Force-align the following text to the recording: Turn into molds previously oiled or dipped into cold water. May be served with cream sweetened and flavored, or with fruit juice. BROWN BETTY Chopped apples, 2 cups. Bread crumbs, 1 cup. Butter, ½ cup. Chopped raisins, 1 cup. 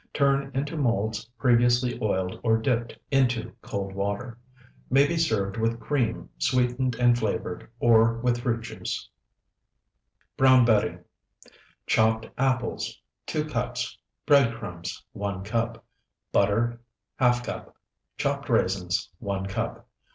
Turn 0.15 0.49
into 0.55 0.75
molds 0.75 1.25
previously 1.37 1.99
oiled 2.01 2.39
or 2.43 2.57
dipped 2.57 2.97
into 3.11 3.51
cold 3.61 3.93
water. 3.93 4.35
May 4.89 5.05
be 5.05 5.15
served 5.15 5.57
with 5.57 5.79
cream 5.79 6.27
sweetened 6.39 6.95
and 6.95 7.15
flavored, 7.15 7.69
or 7.79 8.17
with 8.17 8.41
fruit 8.41 8.61
juice. 8.61 9.07
BROWN 10.37 10.65
BETTY 10.65 10.97
Chopped 11.85 12.27
apples, 12.35 12.99
2 13.27 13.45
cups. 13.45 13.95
Bread 14.25 14.55
crumbs, 14.55 15.05
1 15.11 15.43
cup. 15.43 15.85
Butter, 16.31 16.81
½ 17.19 17.43
cup. 17.43 17.75
Chopped 18.17 18.49
raisins, 18.49 19.07
1 19.19 19.45
cup. 19.45 19.87